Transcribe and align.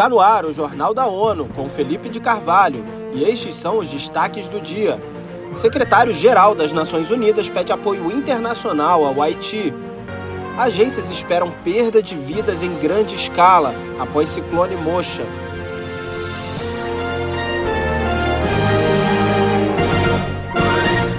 Está 0.00 0.08
no 0.08 0.18
ar 0.18 0.46
o 0.46 0.50
Jornal 0.50 0.94
da 0.94 1.06
ONU 1.06 1.50
com 1.54 1.68
Felipe 1.68 2.08
de 2.08 2.20
Carvalho 2.20 2.82
e 3.12 3.22
estes 3.22 3.54
são 3.54 3.76
os 3.76 3.90
destaques 3.90 4.48
do 4.48 4.58
dia. 4.58 4.98
Secretário-Geral 5.54 6.54
das 6.54 6.72
Nações 6.72 7.10
Unidas 7.10 7.50
pede 7.50 7.70
apoio 7.70 8.10
internacional 8.10 9.04
ao 9.04 9.20
Haiti. 9.20 9.74
Agências 10.56 11.10
esperam 11.10 11.52
perda 11.62 12.02
de 12.02 12.16
vidas 12.16 12.62
em 12.62 12.74
grande 12.78 13.14
escala 13.14 13.74
após 13.98 14.30
ciclone 14.30 14.74
Mocha. 14.74 15.26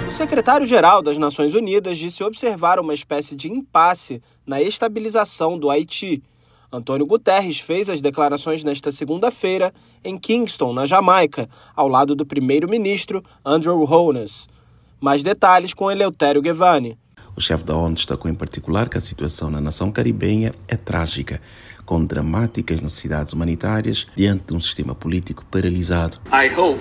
O 0.08 0.10
secretário-geral 0.10 1.02
das 1.02 1.18
Nações 1.18 1.54
Unidas 1.54 1.96
disse 1.96 2.24
observar 2.24 2.80
uma 2.80 2.94
espécie 2.94 3.36
de 3.36 3.48
impasse 3.48 4.20
na 4.44 4.60
estabilização 4.60 5.56
do 5.56 5.70
Haiti 5.70 6.20
Antônio 6.72 7.04
Guterres 7.04 7.60
fez 7.60 7.90
as 7.90 8.00
declarações 8.00 8.64
nesta 8.64 8.90
segunda-feira 8.90 9.74
em 10.02 10.18
Kingston, 10.18 10.72
na 10.72 10.86
Jamaica, 10.86 11.46
ao 11.76 11.86
lado 11.86 12.14
do 12.16 12.24
primeiro-ministro 12.24 13.22
Andrew 13.44 13.84
Holness. 13.84 14.48
Mais 14.98 15.22
detalhes 15.22 15.74
com 15.74 15.90
Eleutério 15.90 16.40
Guevani. 16.40 16.98
O 17.36 17.40
chefe 17.40 17.64
da 17.64 17.76
ONU 17.76 17.94
destacou 17.94 18.30
em 18.30 18.34
particular 18.34 18.88
que 18.88 18.96
a 18.96 19.00
situação 19.00 19.50
na 19.50 19.60
nação 19.60 19.92
caribenha 19.92 20.54
é 20.66 20.76
trágica, 20.76 21.40
com 21.84 22.04
dramáticas 22.04 22.80
necessidades 22.80 23.32
humanitárias 23.32 24.06
diante 24.16 24.44
de 24.46 24.54
um 24.54 24.60
sistema 24.60 24.94
político 24.94 25.44
paralisado. 25.50 26.18
I 26.32 26.48
hope 26.54 26.80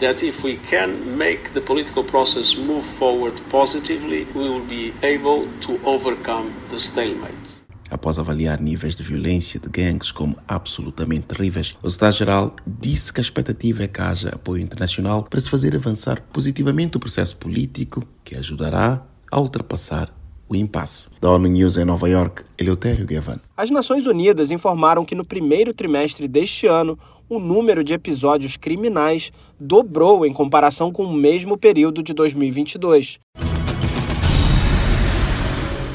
that 0.00 0.24
if 0.24 0.44
we 0.44 0.58
can 0.70 0.88
make 1.16 1.50
the 1.52 1.60
political 1.60 2.04
process 2.04 2.54
move 2.54 2.86
forward 2.98 3.40
positively, 3.50 4.26
we 4.34 4.48
will 4.48 4.66
be 4.66 4.92
able 5.02 5.48
to 5.60 5.80
overcome 5.84 6.52
the 6.70 6.78
stalemate. 6.78 7.61
Após 7.92 8.18
avaliar 8.18 8.58
níveis 8.58 8.96
de 8.96 9.02
violência 9.02 9.60
de 9.60 9.68
gangues 9.68 10.10
como 10.10 10.34
absolutamente 10.48 11.26
terríveis, 11.26 11.76
o 11.82 11.86
Estado-Geral 11.86 12.56
disse 12.66 13.12
que 13.12 13.20
a 13.20 13.22
expectativa 13.22 13.84
é 13.84 13.86
que 13.86 14.00
haja 14.00 14.30
apoio 14.30 14.62
internacional 14.62 15.22
para 15.24 15.38
se 15.38 15.50
fazer 15.50 15.76
avançar 15.76 16.22
positivamente 16.32 16.96
o 16.96 17.00
processo 17.00 17.36
político 17.36 18.02
que 18.24 18.34
ajudará 18.34 19.04
a 19.30 19.38
ultrapassar 19.38 20.10
o 20.48 20.56
impasse. 20.56 21.04
Da 21.20 21.30
ONU 21.32 21.48
News 21.48 21.76
em 21.76 21.84
Nova 21.84 22.08
York, 22.08 22.44
Eleutério 22.56 23.06
Gavan. 23.06 23.38
As 23.54 23.68
Nações 23.68 24.06
Unidas 24.06 24.50
informaram 24.50 25.04
que 25.04 25.14
no 25.14 25.24
primeiro 25.24 25.74
trimestre 25.74 26.26
deste 26.26 26.66
ano, 26.66 26.98
o 27.28 27.38
número 27.38 27.84
de 27.84 27.92
episódios 27.92 28.56
criminais 28.56 29.30
dobrou 29.60 30.24
em 30.24 30.32
comparação 30.32 30.90
com 30.90 31.04
o 31.04 31.12
mesmo 31.12 31.58
período 31.58 32.02
de 32.02 32.14
2022. 32.14 33.20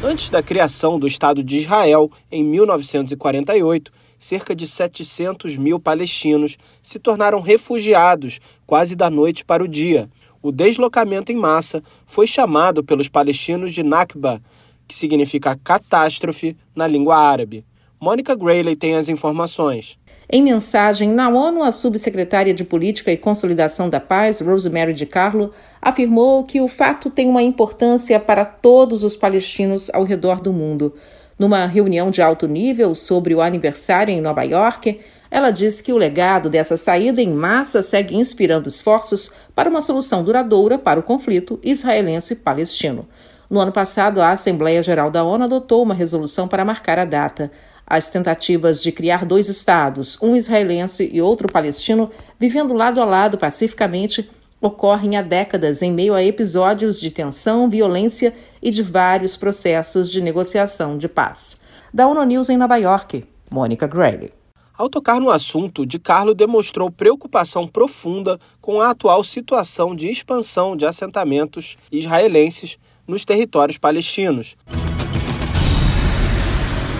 Antes 0.03 0.29
da 0.29 0.43
criação 0.43 0.99
do 0.99 1.07
Estado 1.07 1.43
de 1.43 1.57
Israel, 1.57 2.11
em 2.31 2.43
1948, 2.43 3.91
cerca 4.19 4.55
de 4.55 4.67
700 4.67 5.57
mil 5.57 5.79
palestinos 5.79 6.55
se 6.83 6.99
tornaram 6.99 7.41
refugiados 7.41 8.39
quase 8.67 8.95
da 8.95 9.09
noite 9.09 9.43
para 9.43 9.63
o 9.63 9.67
dia. 9.67 10.07
O 10.39 10.51
deslocamento 10.51 11.31
em 11.31 11.35
massa 11.35 11.81
foi 12.05 12.27
chamado 12.27 12.83
pelos 12.83 13.09
palestinos 13.09 13.73
de 13.73 13.81
Nakba, 13.81 14.39
que 14.87 14.93
significa 14.93 15.59
catástrofe 15.63 16.55
na 16.75 16.85
língua 16.85 17.17
árabe. 17.17 17.65
Mônica 17.99 18.35
Grayley 18.35 18.75
tem 18.75 18.95
as 18.95 19.09
informações. 19.09 19.97
Em 20.29 20.43
mensagem 20.43 21.11
na 21.11 21.29
ONU, 21.29 21.63
a 21.63 21.71
subsecretária 21.71 22.53
de 22.53 22.65
Política 22.65 23.09
e 23.09 23.17
Consolidação 23.17 23.89
da 23.89 24.01
Paz, 24.01 24.41
Rosemary 24.41 24.91
DiCarlo, 24.91 25.53
afirmou 25.81 26.43
que 26.43 26.59
o 26.59 26.67
fato 26.67 27.09
tem 27.09 27.29
uma 27.29 27.41
importância 27.41 28.19
para 28.19 28.43
todos 28.43 29.05
os 29.05 29.15
palestinos 29.15 29.89
ao 29.93 30.03
redor 30.03 30.41
do 30.41 30.51
mundo. 30.51 30.93
Numa 31.39 31.65
reunião 31.65 32.11
de 32.11 32.21
alto 32.21 32.45
nível 32.45 32.93
sobre 32.93 33.33
o 33.33 33.41
aniversário 33.41 34.11
em 34.11 34.19
Nova 34.19 34.43
York, 34.43 34.99
ela 35.31 35.49
disse 35.49 35.81
que 35.81 35.93
o 35.93 35.97
legado 35.97 36.49
dessa 36.49 36.75
saída 36.75 37.21
em 37.21 37.31
massa 37.31 37.81
segue 37.81 38.17
inspirando 38.17 38.67
esforços 38.67 39.31
para 39.55 39.69
uma 39.69 39.79
solução 39.79 40.25
duradoura 40.25 40.77
para 40.77 40.99
o 40.99 41.03
conflito 41.03 41.57
israelense-palestino. 41.63 43.07
No 43.49 43.61
ano 43.61 43.71
passado, 43.71 44.21
a 44.21 44.31
Assembleia 44.31 44.83
Geral 44.83 45.09
da 45.09 45.23
ONU 45.23 45.45
adotou 45.45 45.81
uma 45.83 45.93
resolução 45.93 46.49
para 46.49 46.65
marcar 46.65 46.99
a 46.99 47.05
data. 47.05 47.49
As 47.89 48.09
tentativas 48.09 48.83
de 48.83 48.91
criar 48.91 49.23
dois 49.23 49.47
estados, 49.47 50.17
um 50.21 50.35
israelense 50.35 51.09
e 51.09 51.21
outro 51.21 51.49
palestino, 51.49 52.11
vivendo 52.37 52.73
lado 52.73 52.99
a 52.99 53.05
lado 53.05 53.37
pacificamente, 53.37 54.29
ocorrem 54.59 55.15
há 55.15 55.21
décadas 55.21 55.81
em 55.81 55.93
meio 55.93 56.13
a 56.13 56.21
episódios 56.21 56.99
de 56.99 57.09
tensão, 57.09 57.69
violência 57.69 58.33
e 58.61 58.71
de 58.71 58.83
vários 58.83 59.37
processos 59.37 60.11
de 60.11 60.19
negociação 60.19 60.97
de 60.97 61.07
paz. 61.07 61.61
Da 61.93 62.05
ONU 62.05 62.25
News 62.25 62.49
em 62.49 62.57
Nova 62.57 62.75
York, 62.75 63.23
Mônica 63.49 63.87
Grayley. 63.87 64.33
Ao 64.77 64.89
tocar 64.89 65.21
no 65.21 65.29
assunto, 65.29 65.85
de 65.85 65.97
Carlo 65.97 66.35
demonstrou 66.35 66.91
preocupação 66.91 67.65
profunda 67.65 68.37
com 68.59 68.81
a 68.81 68.89
atual 68.89 69.23
situação 69.23 69.95
de 69.95 70.09
expansão 70.09 70.75
de 70.75 70.85
assentamentos 70.85 71.77
israelenses 71.89 72.77
nos 73.07 73.23
territórios 73.23 73.77
palestinos. 73.77 74.57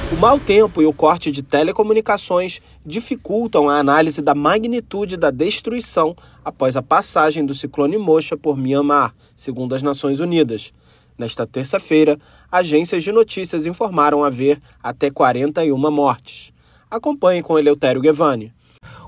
O 0.09 0.15
mau 0.15 0.39
tempo 0.39 0.81
e 0.81 0.85
o 0.85 0.93
corte 0.93 1.29
de 1.29 1.43
telecomunicações 1.43 2.61
dificultam 2.85 3.67
a 3.67 3.77
análise 3.77 4.21
da 4.21 4.33
magnitude 4.33 5.17
da 5.17 5.29
destruição 5.29 6.15
após 6.45 6.77
a 6.77 6.81
passagem 6.81 7.45
do 7.45 7.53
ciclone 7.53 7.97
Mocha 7.97 8.37
por 8.37 8.55
Myanmar, 8.55 9.13
segundo 9.35 9.75
as 9.75 9.83
Nações 9.83 10.21
Unidas. 10.21 10.71
Nesta 11.17 11.45
terça-feira, 11.45 12.17
agências 12.49 13.03
de 13.03 13.11
notícias 13.11 13.65
informaram 13.65 14.23
haver 14.23 14.61
até 14.81 15.11
41 15.11 15.77
mortes. 15.91 16.53
Acompanhe 16.89 17.43
com 17.43 17.59
Eleutério 17.59 17.99
Guevani. 17.99 18.53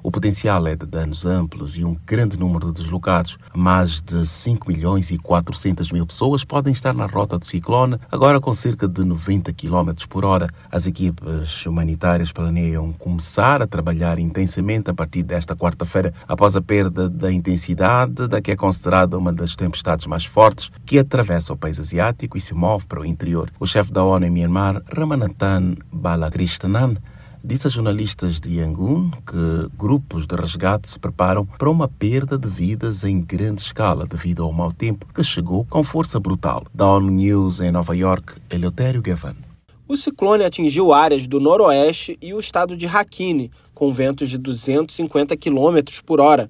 O 0.02 0.10
potencial 0.12 0.66
é 0.66 0.76
de 0.76 0.86
danos 0.86 1.26
amplos 1.26 1.78
e 1.78 1.84
um 1.84 1.98
grande 2.06 2.38
número 2.38 2.68
de 2.68 2.82
deslocados. 2.82 3.38
Mais 3.54 4.02
de 4.02 4.26
5 4.26 4.68
milhões 4.68 5.12
e 5.12 5.18
400 5.18 5.92
mil 5.92 6.06
pessoas 6.06 6.46
podem 6.46 6.72
estar 6.72 6.94
na 6.94 7.06
rota 7.06 7.38
do 7.38 7.46
ciclone, 7.46 7.98
agora 8.10 8.40
com 8.40 8.54
cerca 8.54 8.88
de 8.88 9.04
90 9.04 9.52
km 9.54 9.92
por 10.08 10.24
hora. 10.24 10.50
As 10.72 10.88
equipes 10.88 11.66
humanitárias 11.66 12.32
planeiam 12.32 12.94
começar 12.94 13.62
a 13.62 13.68
trabalhar 13.68 14.20
intensamente 14.20 14.90
a 14.90 14.94
partir 14.94 15.24
desta 15.24 15.56
quarta-feira, 15.56 16.14
após 16.28 16.56
a 16.56 16.62
perda 16.62 17.10
da 17.10 17.31
intensidade 17.31 18.28
da 18.28 18.42
que 18.42 18.52
é 18.52 18.56
considerada 18.56 19.18
uma 19.18 19.34
das 19.34 19.56
tempestades 19.56 20.06
mais 20.06 20.24
fortes 20.24 20.72
que 20.86 20.98
atravessa 20.98 21.54
o 21.54 21.58
país 21.58 21.80
asiático 21.80 22.38
e 22.38 22.42
se 22.42 22.54
move 22.54 22.86
para 22.86 23.02
o 23.02 23.06
interior. 23.06 23.52
O 23.60 23.68
chefe 23.68 23.92
da 23.92 24.04
ONU 24.04 24.26
em 24.26 24.30
Myanmar, 24.30 24.81
Ramanathan 24.96 25.76
Balakrishnan, 25.92 26.96
disse 27.44 27.67
a 27.67 27.69
jornalistas 27.69 28.39
de 28.39 28.59
Yangon 28.59 29.09
que 29.25 29.69
grupos 29.77 30.27
de 30.27 30.35
resgate 30.35 30.89
se 30.89 31.00
preparam 31.00 31.45
para 31.45 31.69
uma 31.69 31.88
perda 31.88 32.38
de 32.38 32.47
vidas 32.47 33.03
em 33.03 33.22
grande 33.22 33.61
escala 33.61 34.05
devido 34.05 34.44
ao 34.44 34.51
mau 34.51 34.72
tempo 34.72 35.05
que 35.13 35.23
chegou 35.23 35.66
com 35.66 35.83
força 35.83 36.19
brutal. 36.19 36.66
Da 36.73 36.88
ONU 36.88 37.09
News 37.09 37.61
em 37.61 37.72
Nova 37.72 37.95
York, 37.95 38.33
Eleutério 38.50 39.01
Gavan. 39.01 39.35
O 39.88 39.97
ciclone 39.97 40.44
atingiu 40.44 40.94
áreas 40.94 41.25
do 41.25 41.39
noroeste 41.39 42.17
e 42.22 42.33
o 42.33 42.39
estado 42.39 42.77
de 42.77 42.85
Rakhine, 42.85 43.50
com 43.73 43.91
ventos 43.91 44.29
de 44.29 44.38
250 44.38 45.35
km 45.35 45.79
por 46.06 46.19
hora. 46.19 46.50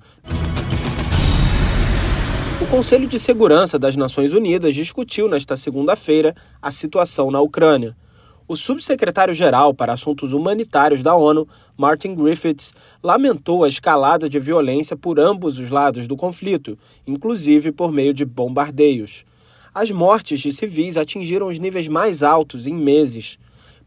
O 2.62 2.66
Conselho 2.66 3.08
de 3.08 3.18
Segurança 3.18 3.80
das 3.80 3.96
Nações 3.96 4.34
Unidas 4.34 4.76
discutiu 4.76 5.30
nesta 5.30 5.56
segunda-feira 5.56 6.36
a 6.62 6.72
situação 6.72 7.32
na 7.32 7.40
Ucrânia. 7.40 7.96
O 8.50 8.56
subsecretário-geral 8.56 9.76
para 9.76 9.94
Assuntos 9.94 10.34
Humanitários 10.34 11.04
da 11.04 11.16
ONU, 11.16 11.48
Martin 11.78 12.16
Griffiths, 12.16 12.74
lamentou 13.04 13.64
a 13.64 13.70
escalada 13.70 14.28
de 14.28 14.40
violência 14.40 14.98
por 14.98 15.20
ambos 15.20 15.60
os 15.60 15.70
lados 15.70 16.08
do 16.08 16.18
conflito, 16.18 16.76
inclusive 17.06 17.72
por 17.72 17.92
meio 17.92 18.12
de 18.12 18.26
bombardeios. 18.26 19.24
As 19.72 19.92
mortes 19.92 20.40
de 20.40 20.52
civis 20.52 20.98
atingiram 20.98 21.48
os 21.48 21.60
níveis 21.60 21.88
mais 21.88 22.24
altos 22.24 22.66
em 22.66 22.74
meses. 22.74 23.38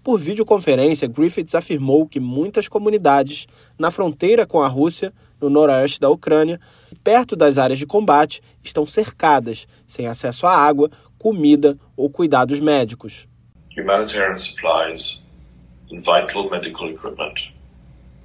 Por 0.01 0.17
videoconferência, 0.21 1.09
Griffiths 1.09 1.57
afirmou 1.57 2.07
que 2.07 2.21
muitas 2.21 2.69
comunidades 2.69 3.49
na 3.77 3.91
fronteira 3.91 4.47
com 4.47 4.61
a 4.61 4.69
Rússia, 4.69 5.13
no 5.41 5.51
noroeste 5.51 5.99
da 5.99 6.09
Ucrânia, 6.09 6.61
perto 7.03 7.35
das 7.35 7.59
áreas 7.59 7.81
de 7.81 7.87
combate, 7.87 8.41
estão 8.63 8.87
cercadas, 8.87 9.67
sem 9.89 10.07
acesso 10.07 10.47
à 10.47 10.57
água, 10.57 10.89
comida 11.19 11.77
ou 11.97 12.09
cuidados 12.09 12.61
médicos 12.61 13.27
humanitarian 13.77 14.37
supplies 14.37 15.21
and 15.91 16.05
vital 16.05 16.49
medical 16.51 16.89
equipment 16.89 17.39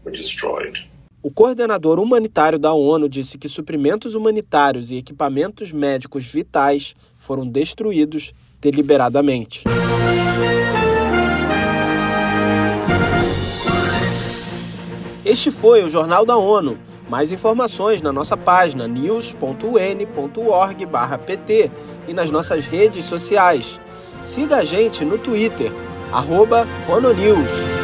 were 0.03 0.11
destroyed. 0.11 0.77
O 1.23 1.31
coordenador 1.31 1.99
humanitário 1.99 2.59
da 2.59 2.73
ONU 2.73 3.09
disse 3.09 3.37
que 3.37 3.49
suprimentos 3.49 4.15
humanitários 4.15 4.91
e 4.91 4.97
equipamentos 4.97 5.71
médicos 5.71 6.25
vitais 6.25 6.95
foram 7.17 7.47
destruídos 7.47 8.33
deliberadamente. 8.61 9.63
Este 15.25 15.49
foi 15.51 15.83
o 15.83 15.89
Jornal 15.89 16.25
da 16.25 16.37
ONU. 16.37 16.77
Mais 17.09 17.31
informações 17.31 18.01
na 18.01 18.13
nossa 18.13 18.37
página 18.37 18.87
news.un.org/pt 18.87 21.71
e 22.07 22.13
nas 22.13 22.31
nossas 22.31 22.63
redes 22.65 23.03
sociais. 23.05 23.79
Siga 24.23 24.57
a 24.57 24.63
gente 24.63 25.05
no 25.05 25.17
Twitter, 25.17 25.71
arroba 26.11 26.67
ONONews. 26.89 27.76